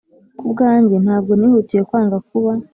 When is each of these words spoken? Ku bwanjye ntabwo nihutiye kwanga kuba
Ku 0.37 0.43
bwanjye 0.51 0.95
ntabwo 1.03 1.31
nihutiye 1.35 1.81
kwanga 1.89 2.17
kuba 2.29 2.51